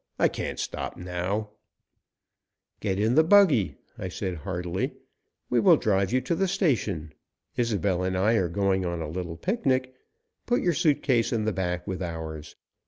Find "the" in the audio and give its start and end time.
3.13-3.23, 6.33-6.47, 11.45-11.53